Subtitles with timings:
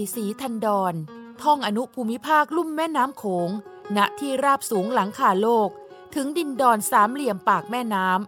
[0.00, 0.94] ีสีทันดอน
[1.42, 3.50] ท่องอนุภูมิภาคลุ่มแม่น้ำโขง
[3.96, 5.68] ณ ที่ราบสูงหลังคาโลก
[6.14, 8.18] ถึงดินดอนสามเหลี่ยมปากแม่น้ำ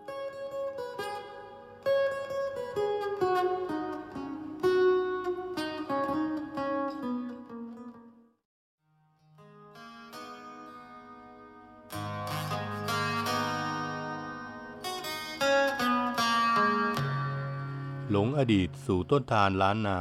[18.10, 19.98] หลงอดีตสู่ต้นทานล้านนา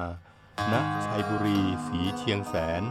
[0.72, 0.74] ณ
[1.06, 2.84] ชัยบุรีสีเชียงแสน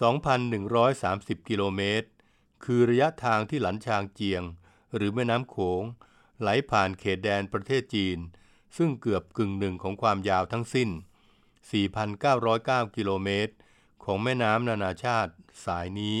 [0.00, 2.08] 2,130 กิโลเมตร
[2.64, 4.42] คือระยะทางที่หลันชางเจียง
[4.94, 5.82] หรือแม่น้ำโขง
[6.40, 8.18] ไหลผ่านเขตแดนประเทศจีน
[8.76, 10.88] ซึ่งเกือบกึ่งหนึ่งของความยาวทั้งสิ้น
[12.12, 13.54] 4,909 กิโลเมตร
[14.04, 15.32] ของแม่น้ำนานาชาติ
[15.64, 16.16] สายนี้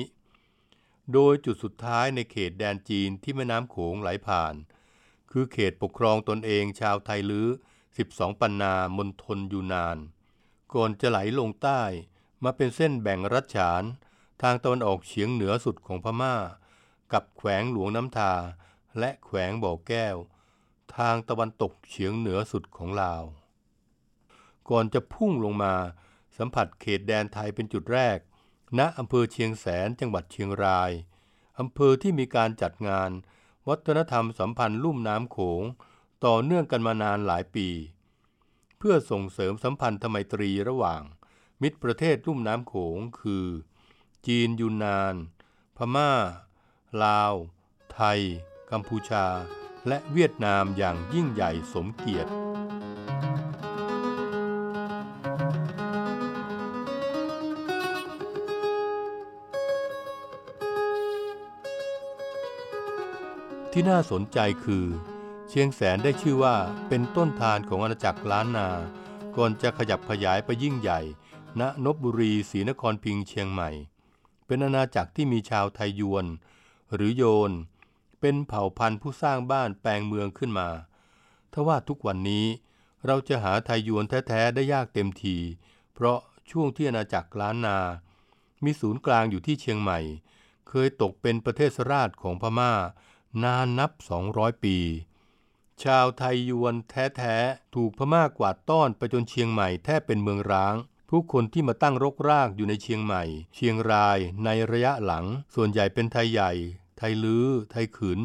[1.12, 4.54] โดยจุดสุดท้ายในเขตแดนจีนที่แม่น้ำโขงไหลผ่าน
[5.30, 7.48] คือเขตปกครองตนเองชาวไทยลื้อ
[7.94, 9.98] 12 ปันนามณฑลยูนาน
[10.74, 11.82] ก่อนจะไหลลงใต้
[12.44, 13.82] มาเป็นเส้นแบ่งรัชฉาน
[14.42, 16.36] ทางตะวันออกเฉียงเหนือสุดของพม่า
[17.12, 18.32] กับแขวงหลวงน้ำทา
[18.98, 20.16] และแขวงบ่อแก้ว
[20.96, 23.24] ทางตะวันตกเฉียงเหนือสุดของลาว
[24.70, 25.74] ก่อนจะพุ่งลงมา
[26.36, 28.18] สัมผัสเขตแดนไทยเป็นจุดแรก
[28.78, 30.90] ณอำเภอเชียงแสนจังหวัดเชียงราย
[31.58, 33.10] อำเภอที่มีการจัดงาน
[33.68, 35.62] วัฒนธรรมสัมพันธ์ลุ่มน้ำโขง
[36.24, 37.68] ต่อเนื่องกันมานานหลายปี
[38.78, 41.02] เพื่อส่งเสริมสัมพันธไมตรีระหว่าง
[41.62, 43.46] มิตรประเทศลุ่มน้ำโขง คือ
[44.26, 45.14] จีนยูนนาน
[45.76, 46.12] พม่า
[47.04, 47.34] ลาว
[47.92, 48.20] ไทย
[48.70, 49.26] กัมพูชา
[49.88, 52.49] และเวียดนามอย่างยิ่งใหญ่สมเกียรติ
[63.74, 64.86] ที่น่าสนใจคือ
[65.48, 66.56] เชียงแสนได้ชื่อว่า
[66.88, 68.68] เป็นต้นทานของอาณาจักรล้านนา
[69.36, 71.00] ก่อนจะขยับขยายไปยิ่งใหญ่
[71.60, 73.70] ณนบบุรีศรีนครพิงค์เชียงใหม่
[74.46, 76.26] เป็นอาณาจักรที่มีชาวไทยยวน
[76.94, 77.52] หรือโยน
[78.20, 80.68] เป็นเผ่าพันธุ์ผู้สร้างบ้านแปลงเมืองขึ้นมา
[81.52, 82.46] ทว่าทุกวันนี้
[83.06, 85.36] เราจะหาไทยยวนแท้ๆได้ยากเต็มที
[85.94, 86.18] เพราะ
[86.50, 87.78] ช่วงที่อาณาจักรล้านนา
[88.64, 89.98] มีศูนย์กลางอยู่ที่เชียงใหม่
[90.68, 92.72] เคยตกเป็นประเทศราชของพม่า
[93.44, 93.90] นานนับ
[94.28, 94.76] 200 ปี
[95.82, 100.74] ชาวไทยยวนแท้ๆ ถูกพม่ากวาดต้อนไปจนเชียงใหม่แทบเป็นเมืองร้าง
[101.08, 103.22] ผู้คนที่มาตั้งรกรากอยู่ในเชียงใหม่
[103.54, 105.24] เชียงรายในระยะหลัง
[105.54, 106.52] ส่วนใหญ่เป็นไทยใหญ่
[106.98, 108.20] ไทยลื้อ ไทยขืน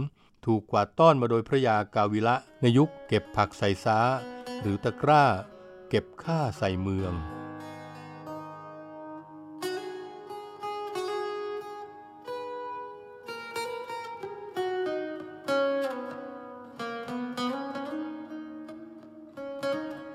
[0.45, 3.99] ถูกกวาดต้อนมาโดยพระยากาวิละ ในยุคเก็บผักใส่ซ้า
[4.61, 5.25] หรือตะกร้า
[5.89, 7.13] เก็บข้าใส่เมือง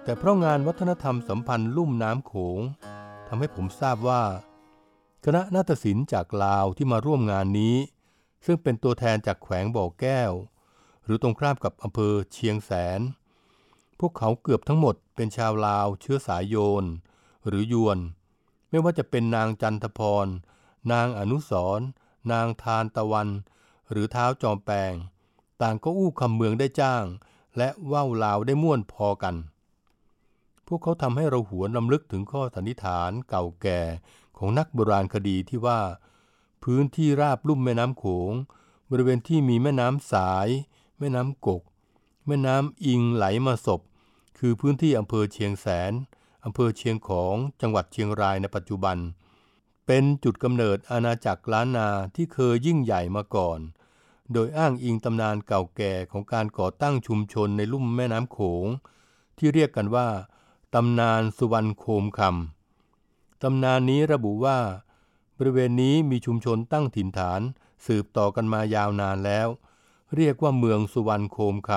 [0.04, 2.60] แต่เพราะงานวัฒนธรรมสัมพันธ์ลุ่มน้ำโขง
[3.28, 4.22] ทำให้ผมทราบว่า
[5.24, 7.76] คณะนาฏศิลป์จากลาวที่มาร่วมงานนี้
[8.46, 10.32] ซึ่งเป็นตัวแทนจากแขวงบ่อแก้ว
[11.04, 13.00] หรือตรงข้ามกับอำเภอเชียงแสน
[14.00, 16.84] พวกเขาเกือบทั้งหมดเป็นชาวลาวเชื้อสายโยน
[17.46, 17.98] หรือยวน
[18.70, 20.26] ไม่ว่าจะเป็นนางจันทพร
[20.92, 21.80] นางอนุสร
[22.32, 23.28] นางทานตะวัน
[23.90, 24.92] หรือเท้าจอมแปง
[25.62, 27.04] ต่างก็อู้คำเมืองได้จ้าง
[27.56, 29.34] และว่าวลาวได้ม่วนพอกัน
[30.72, 33.80] พวกเขาทำให้เราหวนลำลึกถึงข้อสันนิษฐานเก่าแก่
[34.38, 35.80] ของนักโบราณคดีที่ว่า
[36.64, 38.32] พื้นที่ราบลุ่มแม่น้ำโขง
[38.90, 40.48] บริเวณที่มีแม่น้ำสาย
[40.98, 41.62] แม่น้ำกก
[42.26, 43.80] แม่น้ำอิงไหลมาศพ
[44.38, 45.92] คือพื้นที่อำเภอเชียงแสน
[46.44, 48.96] อำเภอเชียงของจังหวัดเชียงรายในปัจจุบัน
[49.86, 53.60] เป็นจุดกำเนิดอาณาจักรล้านนาที่เคยยิ่งใหญ่มาก่อน
[54.32, 58.66] โดยอ้างอิงตำนานเก่าแก่ของการก่อตั้งชุมชนในลุ่มแม่น้ำโขง
[59.38, 60.08] ที่เรียกกันว่า
[60.76, 64.58] ตำนานสุวรรณโคมคำ ตำนานนี้ระบุว่า
[65.38, 67.40] บริเวณนี้มีชุมชนตั้งถิ่นฐาน
[67.86, 69.48] สืบต่อกันมายาวนานแล้ว
[70.16, 71.70] เรียกว่าเมืองสุวรรณโคมค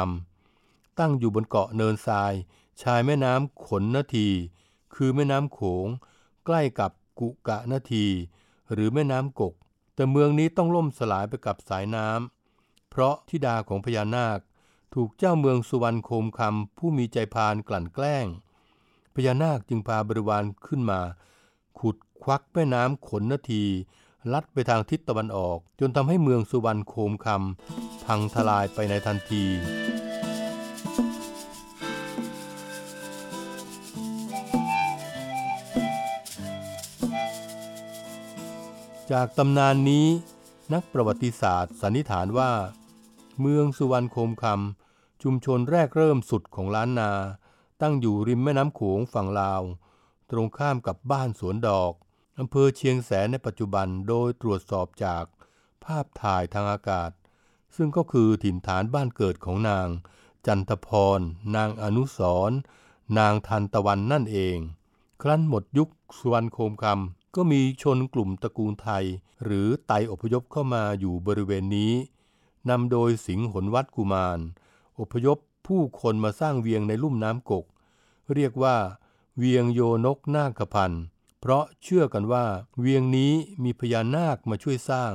[0.48, 2.34] ำ ตั้งอยู่บนเกาะเนินทราย
[2.82, 4.30] ชายแม่น้ำขนนาที
[4.96, 5.88] คือแม่น้ำโขง
[6.46, 8.08] ใกล้กับกุกะนาที
[8.72, 9.54] หรือแม่น้ำกก
[9.96, 14.40] แต่เมืองนี้ต้องล่มสลายไปกับสายน้ำ เพราะธิดาของพญานาค
[14.94, 18.28] ถูกเจ้าเมืองสุวรรณโคมคำผู้มีใจพานกลั่นแกล้ง
[19.16, 21.00] พญานาคจึงพาบริวารขึ้นมา
[21.80, 23.64] ขุดควักแม่น้ำขนนาที
[24.34, 29.44] ลัดไปทางทิศตะวันออก จนทำให้เมืองสุวรรณโคมคำพังทลายไปในทันที
[39.12, 40.08] จากตำนานนี้
[40.74, 42.52] นักประวัติศาสตร์สันนิษฐานว่า
[43.42, 47.12] เมืองสุวรรณโคมคำชุมชนแรกเริ่มสุดของล้านนา
[47.86, 49.64] ตั้งอยู่ริมแม่น้ำโขงฝั่งลาว
[50.32, 51.94] ตรงข้ามกับบ้านสวนดอก
[52.40, 55.24] อำเภอเชียงแสนในปัจจุบันโดยตรวจสอบจาก
[55.84, 57.12] ภาพถ่ายทางอากาศ
[57.76, 59.88] ซึ่งก็คือถิ่นฐานบ้านเกิดของนาง
[60.46, 61.20] จันทพร
[61.56, 62.20] นางอนุส
[62.50, 62.52] ร
[63.18, 64.58] นางทันตะวันนั่นเอง
[65.22, 69.06] ครั้นหมดยุคสุวรรณโคมคำก็มีชนกลุ่มตระกูลไทย
[69.44, 71.94] หรือไตอพยพเข้ามาอยู่บริเวณนี้
[72.70, 74.40] นำโดยสิงหนวัดกุมาร
[75.00, 75.38] อพยพ
[75.68, 77.66] ผู้คนมาสร้างเวียงในลุ่มน้ำกก
[78.34, 78.78] เรียกว่า
[79.38, 81.04] เวียงโยนกนาคพันธ์
[81.40, 82.46] เพราะเชื่อกันว่า
[82.80, 83.34] เวียงนี้
[83.64, 85.14] มีพญานาคมาช่วยสร้าง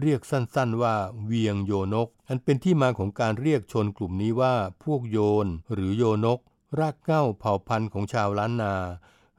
[0.00, 0.94] เรียกสั้นๆว่า
[1.24, 4.54] เวียงโยนก อันเป็นที่มาของการเรียกชนกลุ่มนี้ว่า
[4.84, 6.40] พวกโยน หรือโยนก
[6.78, 8.74] รากเง้าเผ่าพันธุ์ของชาวล้านนา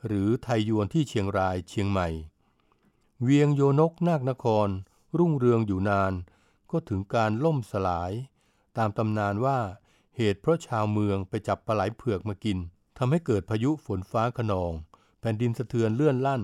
[0.06, 2.08] หรือไทยยวนที่เชียงรายเชียงใหม่
[3.24, 4.70] เวียงโยนกนาคนคร
[5.18, 6.14] รุ่งเรืองอยู่นาน
[6.72, 8.12] ก็ถึงการล่มสลาย
[8.78, 9.60] ตามตำนานว่า
[10.16, 12.58] เหตุเพราะชาวเมืองไปจับปลาไหลเผือกมากิน
[13.00, 14.72] ทำให้เกิดพายุฝนฟ้าขนอง
[15.20, 16.44] แผ่นดินสะเทือนเลื่อนลั่น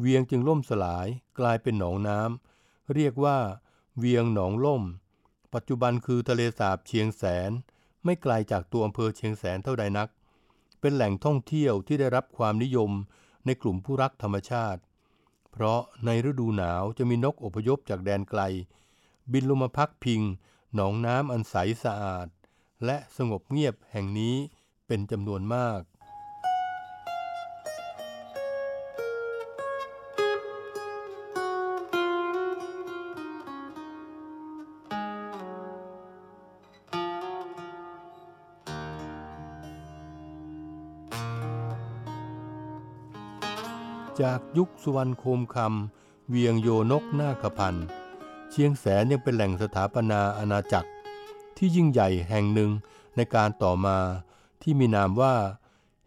[0.00, 1.06] เวียงจึงล่มสลาย
[1.38, 3.38] กลายเป็นหนองน้ำเรียกว่า
[3.98, 4.82] เวียงหนองล่ม
[5.54, 7.50] ปัจจุบันคือทะเลสาบเชียงแสน
[8.04, 10.08] ไม่ไกลจากตัวอำเภอเชียงแสนเท่าใดนัก
[10.80, 12.90] เป็นแหล่งท่องเที่ยวที่ได้รับความนิยม
[13.46, 14.80] ในกลุ่มผู้รักธรรมชาติ
[15.52, 18.42] เพราะในฤดูหนาวจะมีนกอพยพจากแดนไกล
[19.32, 20.20] บินลงมาพักพิง
[20.74, 22.28] หนองน้ำอันใสสะอาด
[22.84, 24.36] และสงบเงียบแห่งนี้
[24.92, 25.80] เป็นจำนวนมาก
[44.20, 47.86] จากยุคสุวรรณโคมคำเวียงโยนกนาคพันธ์
[48.50, 50.90] เชียงแสนยังเป็นแหล่งสถาปนาอาณาจักร
[51.56, 52.70] ที่ยิ่งใหญ่แห่งหนึ่ง
[53.16, 53.98] ในการต่อมา
[54.62, 55.34] ที่มีนามว่า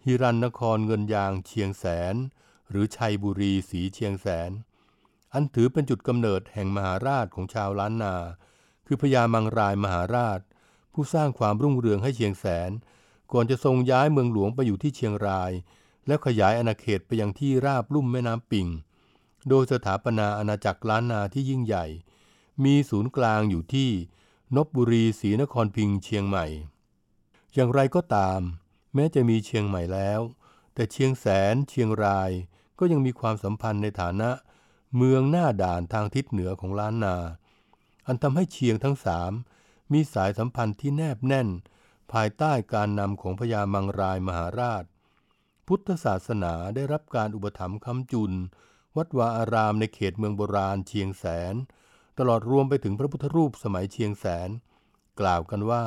[0.04, 2.16] ฮิรันนครเงินยางเชียงแสน
[2.70, 4.52] หรือชัยบุรีสีเชียงแสน
[5.34, 8.16] อันถือเป็นจุดกำเนิดแห่งมหาราชของชาวล้านนา
[8.86, 10.40] คือพญามังรายมหาราช
[10.94, 12.72] ผู้สร้างความรุ่งเรืองให้เชียงแสน
[13.32, 15.52] ก่อนจะทรงย้ายเมืองหลวงไปอยู่ที่เชียงราย
[16.08, 18.68] แล้วขยายอาณาเขตไปยังที่ราบลุ่มแม่น้ำปิง
[19.50, 21.86] โดยสถาปนาอาณาจักรล้านนาที่ยิ่งใหญ่
[22.64, 23.90] มีศูนย์กลางอยู่ที่
[24.56, 26.46] นบบุรีศรีนครพิงเชียงใหม่
[27.54, 28.40] อย่างไรก็ตาม
[28.94, 30.22] แม้จะมีเชียงใหม่แล้ว
[30.74, 32.32] แต่เชียงแสนเชียงราย
[32.80, 34.30] ก็ยังมีความสัมพันธ์ในฐานะ
[34.98, 37.16] เมืองหน้าด่านทางทิศเหนือของล้านนา
[38.08, 39.32] อันทำให้เชียงทั้งสาม
[39.94, 41.50] มีสายสัมพันธ์ที่แนบแน่น
[42.14, 44.84] ภายใต้การนำของพญามังรายมหาราช
[45.68, 48.34] พุทธศาสนาได้รับการอุปถัมภ์ค้ำจุน
[48.98, 51.56] วัดวาอารามในเขตเมืองโบราณเชียงแสน
[52.20, 54.50] ตลอดรวมไปถึงพระพุทธรูปสมัยเชียงแสน
[55.20, 55.84] กล่าวกันว่า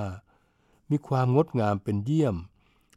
[0.90, 2.36] มีความงดงามเป็นเยี่ยม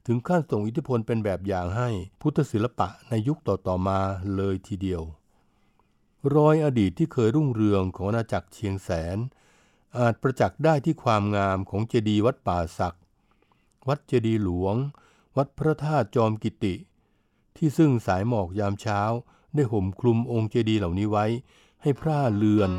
[0.06, 1.90] ถึงขั้นส่งอิทธิพลเป็นแบบอย่างให้
[2.22, 4.00] พุทธศิลปะในยุคต่อๆมา
[4.36, 5.02] เลยทีเดียว
[6.36, 9.18] รอยอดีตที่เคยรุ่งเรืองของอาณาจักรเชียงแสน
[9.98, 12.98] อาจประจักษ์ได้ที่ความงามของเจดีย์วัดป่าศัก
[13.88, 14.76] วัดเจดีย์หลวง
[15.38, 16.76] วัดพระธาตุจอมกิติ
[17.58, 19.02] ที่ซึ่งสายหมอกยามเช้า
[19.54, 21.26] ได้ห่มคลุมองค์เจดีย์เหล่านี้ไว้
[21.82, 22.72] ให้พร่าเลือน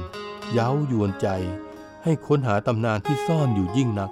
[0.53, 1.29] เย้ายวนใจ
[2.05, 4.11] ให้ค้นหาตำนานที่ซ่อนอยู่ยิ่งนัก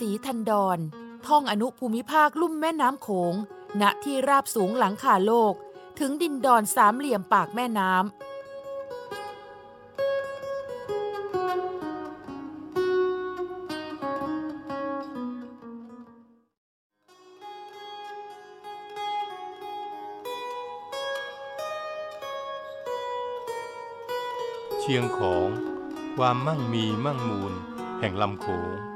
[0.00, 0.78] ศรีทันดอน
[1.26, 3.34] ท่องอนุภูมิภาคลุ่มแม่น้ำโขง
[3.80, 5.54] ณ ที่ราบสูงหลังคาโลก
[5.98, 8.04] ถึงดินดอนสามเหลี่ยมปากแม่น้ำ
[24.80, 25.48] เชียงของ
[26.16, 27.52] ความมั่งมีมั่งมูล
[28.00, 28.89] แห่งลำโขง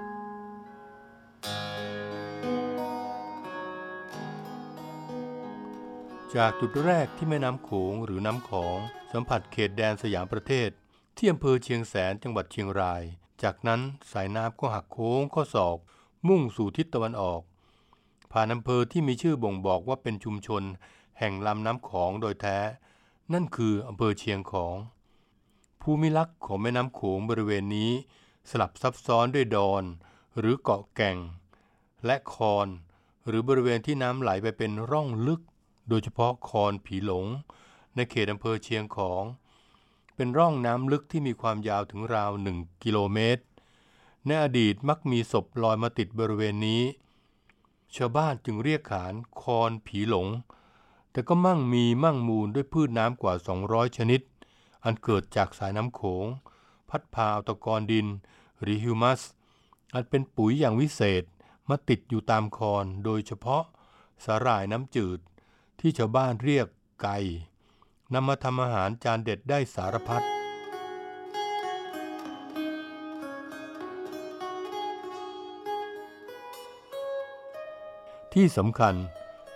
[6.40, 8.78] จากจุดแรกที่แม่น้ำโขงหรือน้ำของ
[9.12, 10.70] สัมผัสเขตแดนสยามประเทศ
[11.16, 13.02] ที่อำเภอเชียงแสนจังหวัดเชียงราย
[13.42, 13.80] จากนั้น
[14.12, 15.78] สายน้ำก็หักโค้งข้อศอก
[16.28, 17.42] มุ่งสู่ทิศตะวันออก
[18.32, 20.62] ผ่านอำเภอที่มีชื่อบ่งบอกว่าเป็นชุมชน
[21.18, 22.58] แห่งลำน้ำของโดยแท้
[23.32, 24.76] นั่นคืออำเภอเชียงของ
[25.82, 27.90] ภูมิลักษณ์ของแม่น้ำโขงบริเวณนี้
[28.50, 29.84] สลับซับซ้อนด้วยดอน
[30.38, 31.18] หรือเกาะแก่ง
[32.06, 32.68] และคอน
[33.26, 35.42] หรือบริเวณที่น้ำไหลไปเป็นร่องลึก
[35.88, 37.26] โดยเฉพาะคอนผีหลง
[37.94, 39.22] ในเขตอำเภอเชียงของ
[40.14, 43.42] เป็นร่องน้ำลึกที่มีความยาวถึงราวหนึ่งกิโลเมตร
[44.26, 46.82] ในอดีตมักมีศพลอยมาติดบริเวณนี้
[47.96, 50.28] ชาวบ้านจึงเรียกขานคอนผีหลง
[51.12, 53.34] แต่ก็มั่งมีมั่งมูลด้วยพืชน้ำกว่า
[53.66, 54.20] 200 ชนิด
[54.84, 56.26] อันเกิดจากสายน้ำโขง
[56.88, 58.06] พัดพาเอาตะกอนดิน
[58.60, 59.20] หรือฮิวมัส
[59.94, 61.24] อันเป็นปุ๋ยอย่างวิเศษ
[61.68, 63.62] มาติดอยู่ตามคอนโดยเฉพาะ
[64.24, 65.18] สาหร่ายน้ำจืด
[65.86, 66.66] ที่ชาวบ้านเรียก
[67.02, 67.18] ไก่
[68.14, 70.22] นำมาทำอาหารจานเด็ดได้สารพัด
[78.34, 78.94] ที่สำคัญ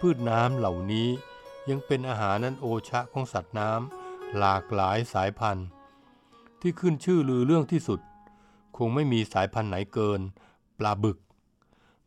[0.01, 1.09] พืชน้ำเหล่านี้
[1.71, 5.69] ยังเป็นอาหารนันโอชะของสัตว์น้ำหลากหลายสายพันธุ์
[6.61, 8.01] ที่ขึ้นชื่อลือเรื่องที่สุด
[8.77, 10.21] คงไม่มีสายพันธุ์ไหนเกิน
[10.79, 11.19] ปลาบึก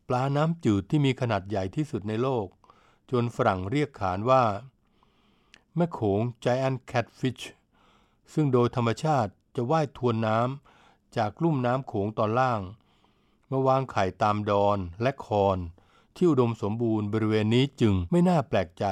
[0.08, 2.48] ปลาน้ำจืดที่มีขนาดใหญ่ที่สุดในโลก
[3.12, 4.44] จนฝรั่งเรียกขานว่า
[5.76, 7.44] แม่โขง Giant Catfish
[8.32, 12.60] ซึ่งโดยธรรมชาติจะว่ายทวนน้ำจากลุ่มน้ำโขงตอนล่าง
[13.50, 15.58] มาวางไข่ตามดอนและคอน
[16.16, 18.84] ที่อุดมสมบูรณ์บริเวณนี้จึงไม่น่าแปลกใจ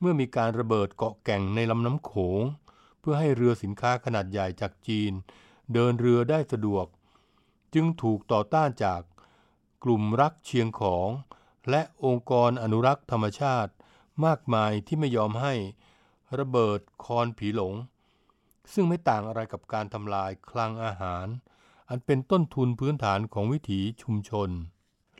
[0.00, 2.40] เมื่อมีการระเบิดเกาะแก่งในลำน้ำโขง
[3.00, 5.12] เพื่อให้เรือสินค้าขนาดใหญ่จากจีน
[5.72, 6.86] เดินเรือได้สะดวก
[7.74, 9.00] จึงถูกต่อต้านจาก
[9.84, 11.08] กลุ่มรักเชียงของ
[11.70, 13.72] และองค์กรอนุรักษ์ธรรมชาติ
[14.24, 15.54] มากมายที่ไม่ยอมให้
[16.38, 17.74] ระเบิดคอนผีหลง
[18.72, 21.26] ซึ่งไม่ต่างอะไรกับการทำลายคลังอาหาร
[21.88, 24.50] อันเป็นต้นทุนพื้นฐานของวิถีชุมชน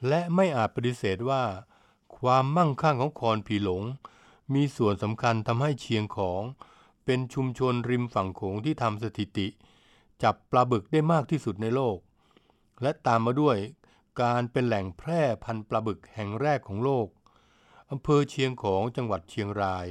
[0.08, 1.42] และไม่อาจปฏิเสธว่า
[2.18, 3.82] ความมั่งคั่งของคอนผีหลง
[4.54, 6.42] มีส่วนสำคัญทำให้เชียงของ
[7.04, 9.46] เป็นชุมชนริมฝั่งโขงที่ทำสถิติ
[10.22, 11.98] จับปลาบึกได้มากที่สุดในโลก
[12.82, 13.56] และตามมาด้วย
[14.20, 17.08] การเป็นแหล่งแพร่พันธุ์ปลาบึกแห่งแรกของโลก
[17.90, 19.86] อำเภอเชียงของจังหวัดเชียงราย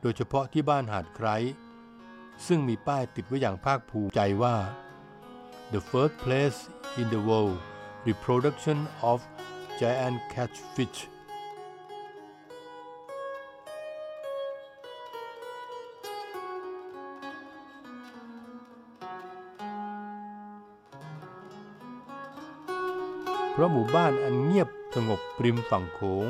[0.00, 1.36] โดยเฉพาะที่บ้านหาดไคร้
[2.46, 4.56] ซึ่งมีป้ายติดไว้อย่างภาคภูมิใจว่า
[5.72, 6.58] the first place
[7.00, 7.56] in the world
[8.08, 8.78] reproduction
[9.10, 9.18] of
[9.80, 10.98] giant catfish
[23.60, 26.26] ราะหมู่บ้านอันเงียบสงบริมฝั่งโขง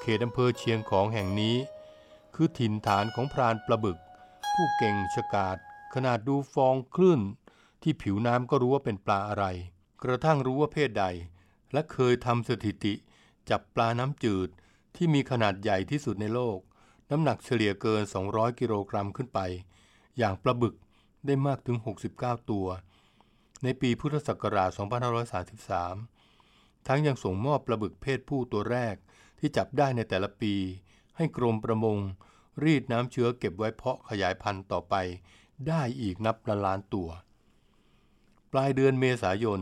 [0.00, 1.56] เขตอำเภอเชียงของแห่งนี้
[2.34, 3.98] คือถิ่นฐานของพรานปลาบึก
[4.52, 5.56] ผู้เก่งฉกาจ
[5.94, 7.20] ขนาดดูฟองคลื่น
[7.82, 9.44] ที่ผิวน้ำก็รู้ว่าเป็นปลาอะไร
[10.02, 11.06] กระทั่งรู้ว่าเพศใด
[11.72, 12.94] และเคยทำสถิติ
[13.50, 14.48] จับปลาน้ำจืด
[14.96, 16.58] ที่มีขนาดใหญ่ที่สุดในโลก
[17.10, 19.40] น้ำหนักเฉลี่ยเกิน 200 กิโลกรัมขึ้นไป
[20.18, 20.74] อย่างปลาบึก
[21.26, 21.76] ได้มากถึง
[22.14, 22.66] 69 ตัว
[23.62, 26.19] ในปีพุทธศักราช 2533
[26.86, 28.96] ทั้งยังส่งมอบปลาบึกเพศผู้ตัวแรก
[29.38, 30.54] ที่จับได้ในแต่ละปี
[31.16, 31.98] ให้กรมประมง
[32.64, 34.94] รีดน้ำเชื้อเก็บไว้เพาะขยายพันธุ์ต่อไป
[35.68, 37.08] ได้อีกนับล้านล้านตัว
[38.52, 39.60] ปลายเดือนเมษายน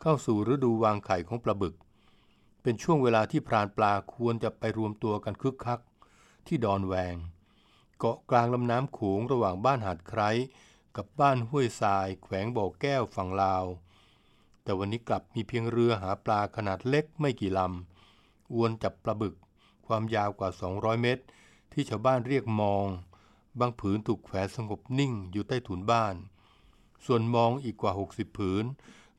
[0.00, 1.74] เข้าสู่ฤดูวางไข่ของปลาบึก
[2.62, 5.80] เป็นช่วงเวลาที่พรานปลาควรจะไปรวมตัวกันคึกคัก
[6.46, 7.16] ที่ดอนแวง
[7.98, 10.30] เกาะกลางลำน้ำโขงระหว่างบ้านหาดไคร้
[10.96, 13.64] กับบ้านห้วยทราย แขวงบ่อแก้วฝั่งลาว
[14.68, 19.34] แต่วันนี้กลับมีเพียงเรือหาปลาขนาดเล็กไม่กี่ลำ อวนจับปลาบึก
[19.86, 21.22] ความยาวกว่า 200 เมตร
[21.72, 22.86] ที่ชาวบ้านเรียกมอง
[23.60, 26.14] บางผืนถูกแขวนสงบนิ่งอยู่ใต้ถุนบ้าน
[27.06, 28.64] ส่วนมองอีกกว่า 60 ผืน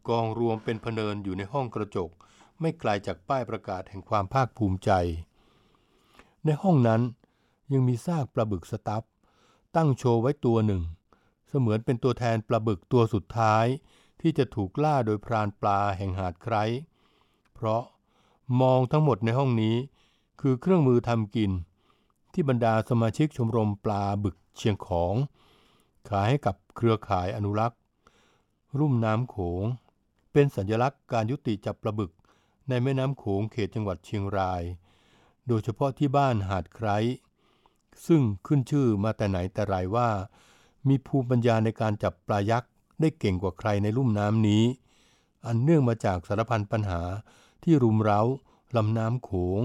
[0.10, 2.10] กองรวมเป็นพเนินอยู่ในห้องกระจก
[2.60, 4.92] ไม่ไกลจากป้ายประกาศแห่งความภาคภูมิใจ
[6.46, 7.02] ในห้องนั้น
[7.74, 9.04] ยังมีซากปลาบึกสตัฟ
[9.76, 10.82] ตั้งโชว์ไว้ตัวหนึ่ง
[11.48, 13.66] เสมือนเป็นตัวแทนปลาบึกตัวสุดท้าย
[14.22, 16.64] ที่จะถูกล่าโดยพรานปลาแห่งหาดไคร้
[17.54, 17.84] เพราะ
[18.62, 19.76] มองทั้งหมดในห้องนี้
[20.42, 21.52] คือเครื่องมือทำกิน
[22.34, 25.16] ที่บรรดาสมาชิกชมรมปลาบึกเชียงของ
[26.10, 27.80] ขายให้กับเครือข่ายอนุรักษ์
[28.80, 29.64] รุ่มน้ำโขง
[30.32, 32.12] เป็นสัญลักษณ์การยุติจับปลาบึก
[32.70, 34.64] ในแม่น้ำโขงเขตจังหวัดเชียงราย
[35.48, 36.98] โดยเฉพาะที่บ้านหาดไคร้
[38.06, 40.10] ซึ่งขึ้นชื่อมาแต่ไหนแต่ไรว่า
[40.88, 44.64] มีภูมิปัญญาในการจับปลายักษ์ ได้เก่งกว่าใครในลุ่มน้ำนี้
[45.46, 47.02] อันเนื่องมาจากสารพันปัญหา
[47.64, 48.22] ที่รุมเร้า
[48.76, 49.62] ลำน้ำโขง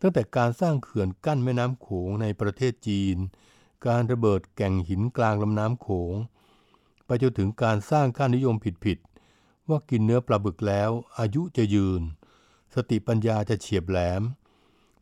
[0.00, 3.16] ตั้งแต่การสร้างเขื่อนกั้นแม่น้ำโขงในประเทศจีน
[3.86, 6.14] การระเบิดแก่งหินกลางลำน้ำโขง
[7.06, 12.02] ไปจนถึงการสร้างค่านิยมผิดๆว่ากินเนื้อปลาบึกแล้วอายุจะยืน
[12.74, 14.22] สติปัญญาจะเฉียบแหลม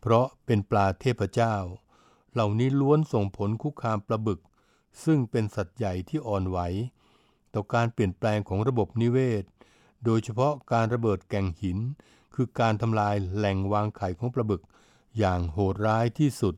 [0.01, 1.55] เพราะเป็นปลาเทพเจ้า
[2.33, 4.41] เหล่านี้ล้วนส่งผลคุกคามปลาบึก
[5.05, 6.59] ซึ่งเป็นสัตว์ใหญ่ที่อ่อนไหว
[7.55, 9.45] ต่อการเปลี่ยนแปลงของระบบนิเวศ
[10.05, 11.79] โดยเฉพาะการระเบิดแก่งหิน
[12.35, 14.63] คือการทำลายแหล่งวางไข่ของปลาบึก
[15.19, 16.55] อย่างโหดร้ายที่สุด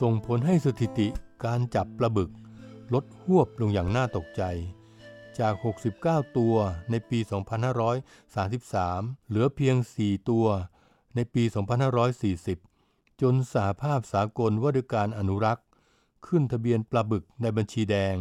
[0.00, 1.08] ส่งผลให้สถิติ
[1.44, 2.30] การจับปลาบึก
[2.94, 4.42] ลดหวบลงอย่างน่าตกใจ
[5.38, 5.54] จาก
[5.94, 6.54] 69 ตัว
[6.90, 10.46] ในปี 2533 เหลือเพียง 4 ตัว
[11.14, 11.44] ในปี
[12.32, 15.66] 2540 จนสหภาพสากลว่าด้วยการอนุรักษ์
[16.26, 18.16] ขึ้นทะเบียนปลาบึกในบัญชีแดง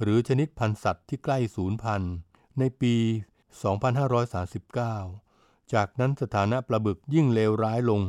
[0.00, 2.14] หรือชนิดพันธุ์สัตว์ที่ใกล้สูญพันธุ์
[2.58, 2.94] ในปี
[4.54, 8.00] 2539 จากนั้นสถานะปลาบึกยิ่งเลวร้ายลง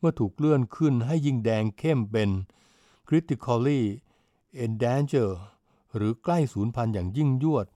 [0.00, 2.30] เมื่อถูกเลื่อนขึ้นให้ยิ่งแดงเข้มเป็น
[3.08, 3.82] critically
[4.64, 5.36] endangered
[5.96, 7.66] หรือใกล้สูญพันธุ์อย่างยิ่งยวด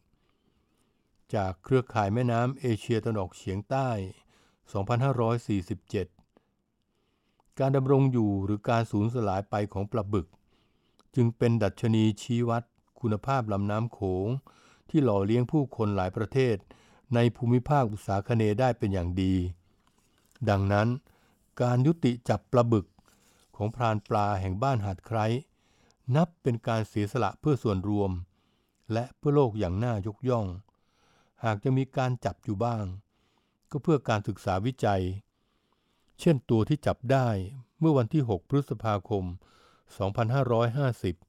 [1.35, 3.89] จากเครือข่ายแม่น้ำเอเชียตะวันออกเฉียงใต้
[5.55, 10.27] 2547 การดำรงอยู่หรือการสูญสลายไปของปลาบึก
[11.15, 12.63] จึงเป็นดัชนีชี้วัด
[13.01, 14.29] คุณภาพลำน้ำโขง
[14.91, 16.57] ที่หล่อเลี้ยงผู้คนหลายประเทศ
[17.15, 19.35] ในภูมิภาคอุตสาคเนได้เป็นอย่างดี
[20.49, 20.89] ดังนั้น
[21.63, 22.87] การยุติจับปลาบึก
[23.57, 25.27] ของพรานปลาแห่งบ้านหาดไคร้
[26.17, 28.11] นับเป็นการเสียสละเพื่อส่วนรวม
[28.93, 30.47] และเพื่อโลกอย่างน่ายกย่อง
[31.45, 32.85] หากจะมีการจับอยู่บ้าง
[33.71, 35.03] ก็เพื่อการศึกษาวิจัย
[36.21, 37.29] เช่นตัวที่จับได้
[37.79, 39.25] เมื่อวันที่ 6 พฤษภาคม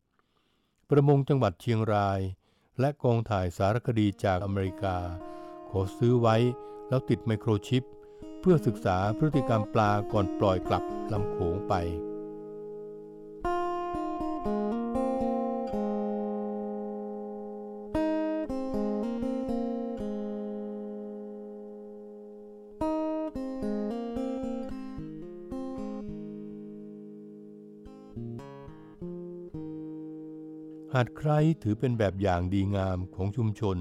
[0.08, 2.20] 2550 ประมงจังหวัดเชียงราย
[2.80, 4.98] และกองถ่ายสารคดีจากอเมริกา
[5.70, 6.36] ขอซื้อไว้
[6.88, 7.84] แล้วติดไมโครชิป
[8.48, 11.74] พื่อศึกษาพฤติกรรมปลาก่อนปล่อยกลับลำโขงไป
[30.94, 31.30] หาดไคร
[31.64, 33.78] ถือเป็นแบบอย่างดีงามของชุมชน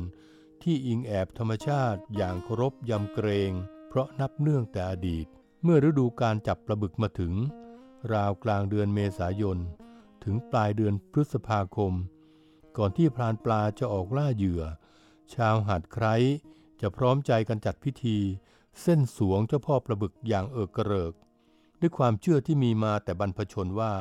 [0.62, 3.55] ที่อิงแอบธรรมชาติอย่างเคารพยำเกรง
[3.94, 5.26] เพราะนับเนื่องแต่อดีต
[5.62, 7.33] เมื่อฤดูการจับปลาบึกมาถึง
[8.12, 9.59] ราวกลางเดือนเมษายน
[10.24, 11.92] ถึงปลายเดือนพฤษภาคม
[12.76, 14.62] ก่อนที่พรานปลาจะออกล่าเหยื่อ
[15.35, 16.14] ชาวหาดไคร้
[16.80, 18.18] จะพร้อมใจกันจัดพิธี
[18.83, 21.14] เส้นสวงเจ้าพ่อปลาบึกอย่างเอิกกระเริก
[21.80, 23.92] ด้วยความเชื่อที่มีมาแต่บรรพชนว่า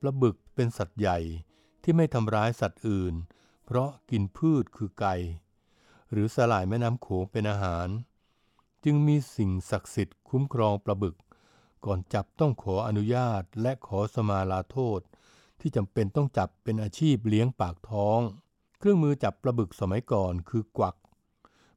[0.00, 1.18] ปลาบึกเป็นสัตว์ใหญ่
[1.82, 3.14] ที่ไม่ทำร้ายสัตว์อื่น
[3.64, 5.14] เพราะกินพืชคือไก่
[6.10, 7.90] หรือสลายแม่น้ำโขงเป็นอาหาร
[8.84, 11.16] จึงมีสิ่งศักดิ์สิทธิ์คุ้มครองปลาบึก
[11.84, 15.00] ก่อนจับต้องขออนุญาตและขอสมาลาโทษ
[15.60, 18.20] ที่จำเป็นต้องจับเป็นอาชีพเลี้ยงปากท้อง
[18.78, 20.96] เครื่องมือจับปลาบึกสมัยก่อนคือกวัก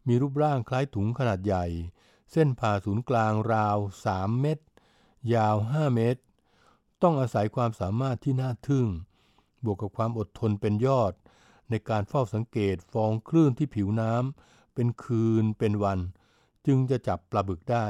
[0.07, 1.65] มีรูปร่างคล้ายถุงขนาดใหญ่
[2.31, 3.77] เส้นผ่าศูนย์กลางราว
[4.09, 4.65] 3 เมตร
[5.33, 6.21] ยาว 5 เมตร
[7.01, 8.87] ต้องอาศัยความสามารถที่น่าทึ่ง
[9.63, 11.13] บวกกับความอดทนเป็นยอด
[11.69, 15.99] ในการเฝ้าสังเกตฟองคลื่นที่ผิวน้ำเป็นคืนเป็นวัน
[16.67, 17.87] จึงจะจับปลาบึกได้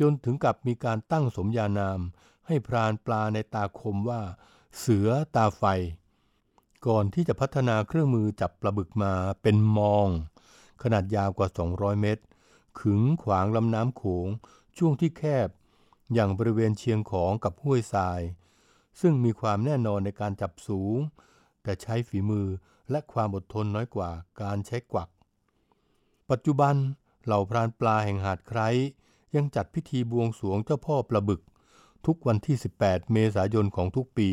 [0.00, 2.00] จนถึงกับมีการตั้งสมญานาม
[2.46, 4.20] ให้พรานปลาในตาคมว่า
[4.78, 5.62] เสือตาไฟ
[6.86, 10.08] ก่อนที่จะพัฒนาเครื่องมือจับปลาบึกมาเป็นมอง
[10.82, 12.24] ขนาดยาวกว่า 200 เมตร
[12.80, 14.26] ขึงขวางลำน้ำโขง
[14.78, 15.48] ช่วงที่แคบ
[16.14, 18.20] อย่างบริเวณเชียงของกับห้วยทราย
[19.00, 20.96] ซึ่งมีความแน่นอนในการจับสูง
[21.62, 22.46] แต่ใช้ฝีมือ
[22.90, 24.10] และความอดทนน้อยกว่า
[24.42, 25.08] การใช้กวัก
[26.30, 26.74] ปัจจุบัน
[27.24, 28.68] เหล่าพรานปลาแห่งหาดไคร้
[29.36, 31.42] ยังจัดพิธีบวงสวงเจ้าพ่อปลาบึก
[32.06, 34.30] ทุกวันที่ 18 เมษายนของทุกปี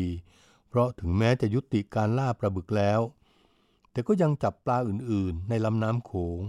[0.68, 3.00] เพราะถึงแม้จะยุติการล่าปลาบึกแล้ว
[3.92, 6.40] แต่ก็ยังจับปลาอื่นๆ ในลำน้ำโขง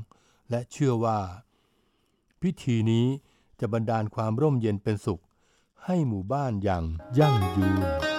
[0.50, 1.20] และเชื่อว่า
[2.42, 3.06] พิธีนี้
[3.60, 5.24] จะบันดาลความร่มเย็นเป็นสุข
[5.86, 6.84] ให้หมู่บ้านอย่าง
[7.20, 8.19] ยั่งยืน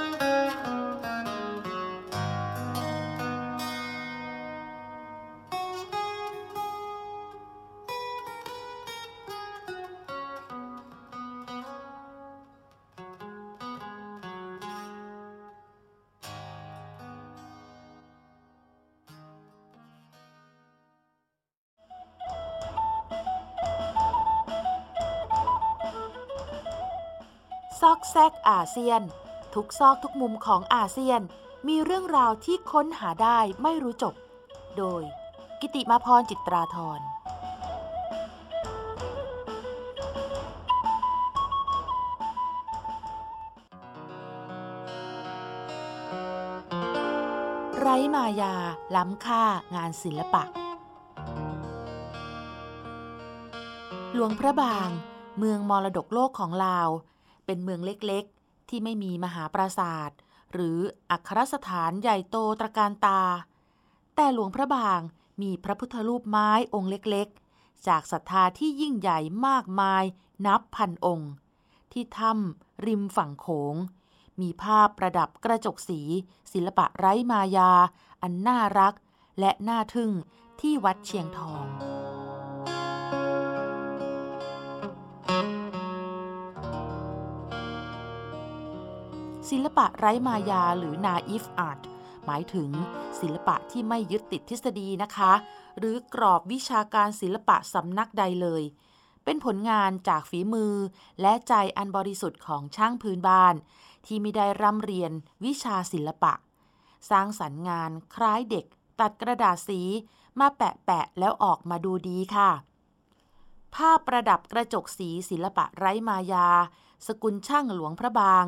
[28.70, 29.02] เซียน
[29.54, 31.20] ทุกซอกทุกมุมของอาเซียน
[31.68, 34.14] มีเรื่องราวที่ค้นหาได้ไม่รู้จบ
[34.78, 35.02] โดย
[35.60, 37.00] กิติมาพรจิตราธร
[47.80, 48.54] ไร้มายา
[48.96, 50.42] ล้ำค่างานศิลปะ
[54.12, 54.88] หลวงพระบาง
[55.38, 56.88] เมืองมรดกโลกของลาว
[57.46, 58.24] เป็นเมืองเล็ก
[58.70, 60.10] ที่ไม่มีมหาปราสาท
[60.52, 60.78] หรือ
[61.10, 63.22] อัครสถานใหญ่โตตระการตา
[64.14, 65.00] แต่หลวงพระบาง
[65.42, 70.04] มีพระพุทธรูปไม้องค์เล็กๆ จากศรัทธาที่ยิ่งใหญ่มากมาย
[70.46, 71.32] นับพันองค์
[71.92, 73.74] ที่ถ้ำริมฝั่งโขง
[74.40, 76.00] มีภาพประดับกระจกสี
[76.52, 77.72] ศิลปะไร้มายา
[78.22, 78.94] อันน่ารัก
[79.40, 80.10] และน่าทึ่ง
[80.60, 81.66] ที่วัดเชียงทอง
[89.50, 91.80] ศิลปะไร้มายาหรือ naive art
[92.24, 92.70] หมายถึง
[93.20, 95.32] ศิลปะที่ไม่ยึดติดทฤษฎีนะคะ
[95.78, 98.62] หรือกรอบวิชาการศิลปะสำนักใดเลย
[99.24, 100.74] เป็นผลงานจากฝีมือ
[101.20, 103.54] และใจอันบริสุทธิ์ของช่างพื้นบ้าน
[104.06, 105.12] ที่ไม่ได้ร่ำเรียน
[105.44, 106.32] วิชาศิลปะ
[107.10, 108.64] สร้างสรรค์งานคล้ายเด็ก
[109.00, 109.80] ตัดกระดาษสี
[110.40, 112.50] มาแปะแปะแล้วออกมาดูดีค่ะ
[113.74, 116.48] ภาพประดับกระจกสีศิลปะไร้มายา
[117.06, 118.44] สกุลช่างหลวงพระบาง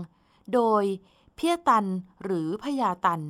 [0.54, 0.84] โดย
[1.34, 1.86] เพียตัน
[2.24, 3.22] หรือพญาตัน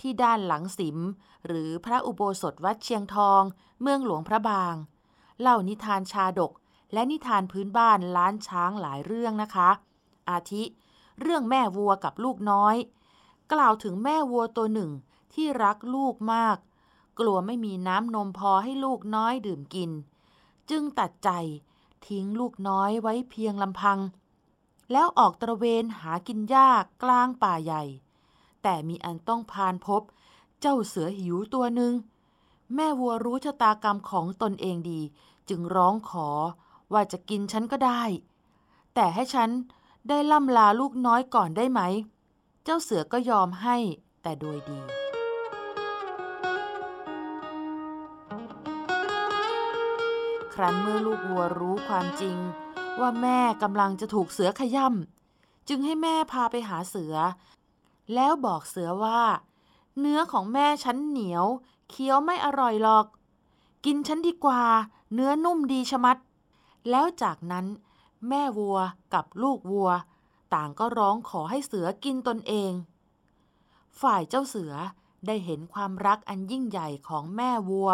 [0.00, 0.98] ที่ด้านหลังสิม
[1.46, 3.42] หรือพระอุโบสถวัดเชียงทอง
[3.80, 4.74] เมืองหลวงพระบาง
[5.40, 6.52] เล่านิทานชาดก
[6.92, 9.70] และนิทานพื้นบ้านล้านช้างหลายเรื่องนะคะ
[10.30, 10.62] อาทิ
[11.20, 12.76] เรื่องแม่วัวกับลูกน้อย
[13.52, 14.90] กล่าวถึงแม่วัวตัวหนึ่ง
[15.34, 16.56] ที่รักลูกมาก
[17.18, 19.90] กลัวไม่มีน้ำนมพอให้ลูกน้อยดื่มกิน
[20.70, 21.30] จึงตัดใจ
[22.06, 23.98] ทิ้งลูกน้อยไว้เพียงลำพัง
[24.92, 26.68] แล้วออกตระเวนหากินหญ้า
[27.02, 27.82] กลางป่าใหญ่
[28.62, 30.02] แต่มีอันต้องพานพบ
[30.60, 31.92] เจ้าเสือหิวตัวหนึ่ง
[32.74, 35.00] แม่วัวรู้ชะตากรรมของตนเองดี
[35.48, 36.28] จึงร้องขอ
[36.92, 38.02] ว่าจะกินฉันก็ได้
[38.94, 39.50] แต่ให้ฉัน
[40.08, 41.80] ได้ล่ำลาลูกน้อยก่อนได้ไหม
[42.64, 43.76] เจ้าเสือก็ยอมให้
[44.22, 44.80] แต่โดยดี
[50.54, 52.36] ครั้นเมื่อลูกวัวรู้ความจริง
[53.00, 57.14] ว่าแม่กำลังจะถูกเสือขย่ำจึงให้แม่พาไปหาเสือ
[58.14, 59.20] แล้วบอกเสือว่า
[60.00, 61.44] เนื้อของแม่ฉันเหนียว
[61.90, 63.06] เคี้ยวไม่อร่อยหรอก
[63.84, 64.62] กินฉันดีกว่า
[65.14, 66.18] เนื้อนุ่มดีชะมัด
[66.90, 67.66] แล้วจากนั้น
[68.28, 68.78] แม่วัว
[69.14, 69.90] กับลูกวัว
[70.54, 72.72] ต่างก็ร้องขอให้เสือกินตนเอง
[74.00, 74.72] ฝ่ายเจ้าเสือ
[75.26, 77.90] ได้เห็นความรักอันยิ่งใหญ่ของแม่วัว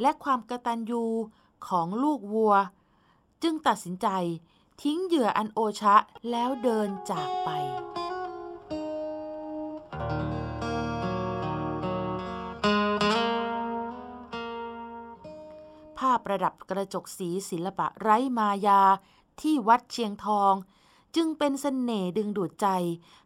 [0.00, 1.04] และความกระตัญญู
[1.68, 2.54] ของลูกวัว
[3.42, 4.08] จึงตัดสินใจ
[4.82, 5.96] ทิ้งเหยื่ออันโอชะ
[6.30, 7.50] แล้วเดินจากไป
[15.98, 18.82] ภาพประดับกระจกสีศิลปะไร้มายา
[19.40, 20.54] ที่วัดเชียงทอง
[21.16, 22.68] จึงเป็นเสน่ห์ดึงดูดใจ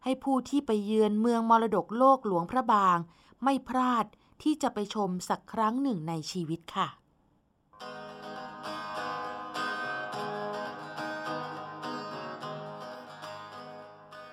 [0.04, 2.98] ให้ผู้ที่ไปเยือนเมืองมรดกโลกหลวงพระบาง
[3.44, 4.04] ไม่พลาด
[4.42, 6.99] ที่จะไปชมสักครั้งหนึ่งในชีวิตค่ะ